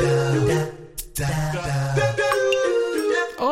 [0.00, 0.06] da,
[1.16, 1.87] da, da, da.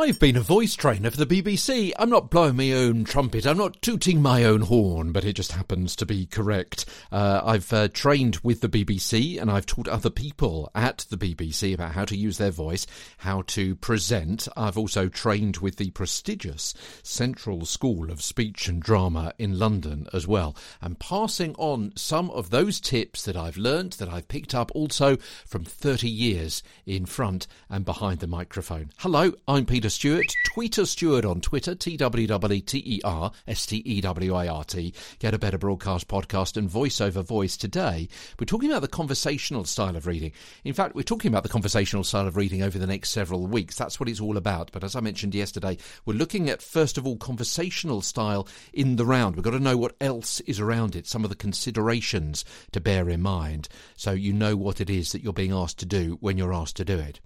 [0.06, 1.90] I've been a voice trainer for the BBC.
[1.98, 3.45] I'm not blowing my own trumpet.
[3.45, 6.86] I'm not tooting my own horn, but it just happens to be correct.
[7.11, 11.74] Uh, I've uh, trained with the BBC and I've taught other people at the BBC
[11.74, 12.87] about how to use their voice,
[13.19, 14.46] how to present.
[14.56, 20.25] I've also trained with the prestigious Central School of Speech and Drama in London as
[20.25, 20.54] well.
[20.80, 25.16] And passing on some of those tips that I've learned, that I've picked up also
[25.45, 28.93] from 30 years in front and behind the microphone.
[28.98, 29.91] Hello, I'm Peter.
[29.96, 30.27] Stewart.
[30.55, 34.46] Tweeter Stewart on Twitter, T W E T E R S T E W A
[34.46, 34.92] R T.
[35.20, 37.56] Get a better broadcast podcast and voice over voice.
[37.56, 38.06] Today,
[38.38, 40.32] we're talking about the conversational style of reading.
[40.64, 43.77] In fact, we're talking about the conversational style of reading over the next several weeks.
[43.77, 44.70] That's what it's all about.
[44.70, 49.06] But as I mentioned yesterday, we're looking at, first of all, conversational style in the
[49.06, 49.34] round.
[49.34, 53.09] We've got to know what else is around it, some of the considerations to bear
[53.09, 56.37] in mind, so you know what it is that you're being asked to do when
[56.37, 57.20] you're asked to do it.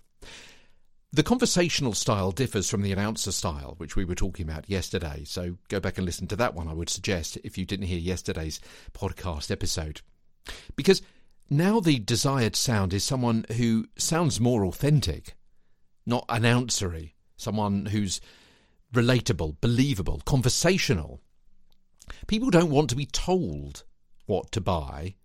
[1.12, 5.24] The conversational style differs from the announcer style, which we were talking about yesterday.
[5.24, 7.98] So go back and listen to that one, I would suggest, if you didn't hear
[7.98, 8.60] yesterday's
[8.92, 10.02] podcast episode.
[10.76, 11.02] Because
[11.48, 15.34] now the desired sound is someone who sounds more authentic,
[16.06, 18.20] not announcery, someone who's
[18.94, 21.20] relatable, believable, conversational.
[22.28, 23.82] People don't want to be told
[24.26, 25.16] what to buy,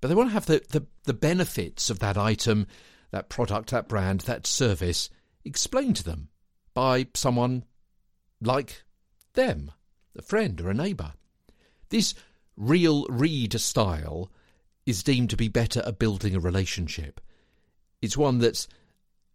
[0.00, 2.66] but they want to have the, the, the benefits of that item,
[3.10, 5.10] that product, that brand, that service
[5.46, 6.28] explained to them
[6.74, 7.64] by someone
[8.40, 8.82] like
[9.34, 9.70] them,
[10.16, 11.12] a friend or a neighbour.
[11.88, 12.14] This
[12.56, 14.30] real read style
[14.84, 17.20] is deemed to be better at building a relationship.
[18.02, 18.68] It's one that's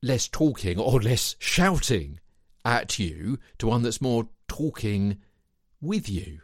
[0.04, 2.20] less talking or less shouting
[2.66, 5.17] at you to one that's more talking
[5.80, 6.42] with you.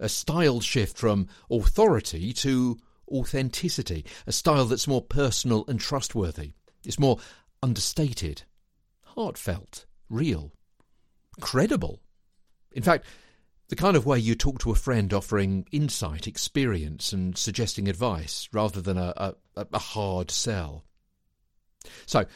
[0.00, 6.52] A style shift from authority to authenticity, a style that's more personal and trustworthy.
[6.84, 7.18] It's more
[7.62, 8.42] understated
[9.14, 10.52] heartfelt, real,
[11.40, 12.00] credible.
[12.72, 13.06] In fact,
[13.68, 18.48] the kind of way you talk to a friend offering insight, experience, and suggesting advice
[18.52, 20.84] rather than a, a, a hard sell.
[22.06, 22.26] So,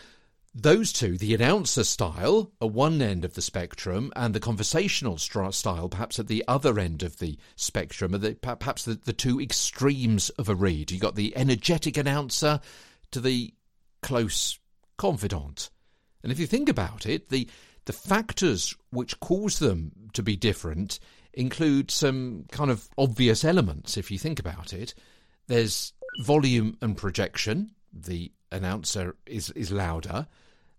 [0.55, 5.88] those two, the announcer style at one end of the spectrum and the conversational style
[5.88, 10.31] perhaps at the other end of the spectrum, are the, perhaps the, the two extremes
[10.31, 10.91] of a read.
[10.91, 12.61] You've got the energetic announcer
[13.11, 13.53] to the
[14.03, 14.59] close
[14.97, 15.71] confidant.
[16.28, 17.49] And if you think about it, the
[17.87, 20.99] the factors which cause them to be different
[21.33, 23.97] include some kind of obvious elements.
[23.97, 24.93] If you think about it,
[25.47, 27.71] there's volume and projection.
[27.94, 30.27] The announcer is is louder.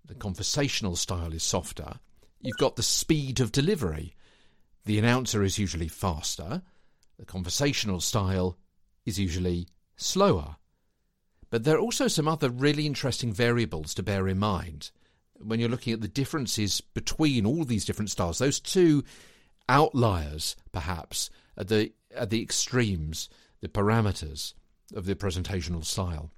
[0.05, 1.95] The conversational style is softer.
[2.41, 4.13] You've got the speed of delivery.
[4.85, 6.61] The announcer is usually faster.
[7.17, 8.55] The conversational style
[9.03, 9.67] is usually
[9.97, 10.57] slower.
[11.49, 14.91] But there are also some other really interesting variables to bear in mind
[15.41, 19.03] when you're looking at the differences between all these different styles, those two
[19.67, 23.29] outliers, perhaps, at the at the extremes,
[23.61, 24.53] the parameters
[24.95, 26.31] of the presentational style.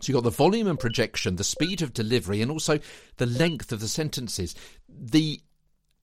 [0.00, 2.78] So you've got the volume and projection, the speed of delivery, and also
[3.16, 4.54] the length of the sentences.
[4.88, 5.40] The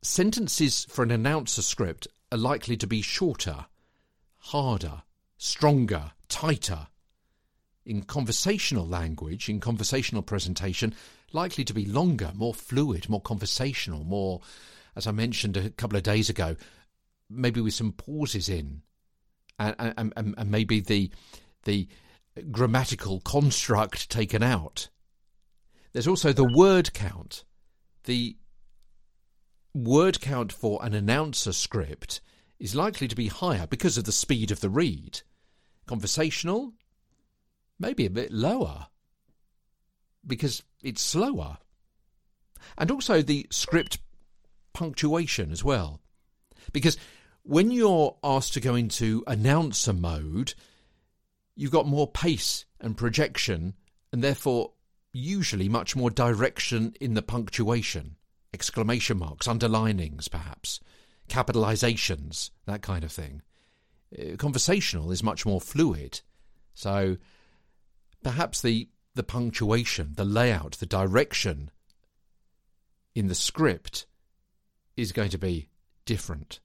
[0.01, 3.65] sentences for an announcer script are likely to be shorter,
[4.37, 5.03] harder,
[5.37, 6.87] stronger, tighter.
[7.85, 10.95] In conversational language, in conversational presentation,
[11.31, 14.41] likely to be longer, more fluid, more conversational, more,
[14.95, 16.55] as I mentioned a couple of days ago,
[17.29, 18.81] maybe with some pauses in,
[19.59, 21.11] and, and, and, maybe the
[21.63, 21.87] the
[22.51, 24.89] grammatical construct taken out.
[25.93, 27.45] There's also the word count.
[28.03, 28.35] The
[29.73, 32.21] word count for an announcer script
[32.59, 35.21] is likely to be higher because of the speed of the read.
[35.85, 36.73] Conversational,
[37.79, 38.87] maybe a bit lower
[40.25, 41.57] because it's slower.
[42.77, 43.99] And also the script
[44.73, 46.01] punctuation as well.
[46.73, 46.97] Because
[47.43, 50.53] when you're asked to go into announcer mode,
[51.55, 53.75] you've got more pace and projection,
[54.11, 54.71] and therefore
[55.13, 58.15] usually much more direction in the punctuation.
[58.53, 60.79] Exclamation marks, underlinings, perhaps,
[61.29, 63.41] capitalizations, that kind of thing.
[64.17, 66.21] Uh, conversational is much more fluid.
[66.73, 67.17] So
[68.25, 71.69] perhaps the the punctuation, the layout, the direction
[73.13, 74.07] in the script
[74.97, 75.69] is going to be
[76.05, 76.59] different.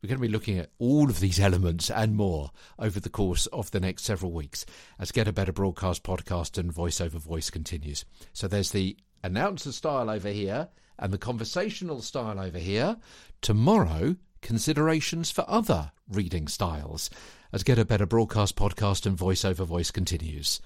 [0.00, 3.46] We're going to be looking at all of these elements and more over the course
[3.46, 4.64] of the next several weeks
[5.00, 8.04] as Get a Better Broadcast podcast and voice over voice continues.
[8.32, 12.98] So there's the announcer style over here and the conversational style over here.
[13.42, 17.10] Tomorrow, considerations for other reading styles
[17.52, 20.60] as Get a Better Broadcast podcast and voice over voice continues.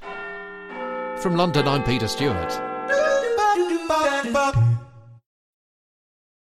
[1.19, 2.53] From London, I'm Peter Stewart.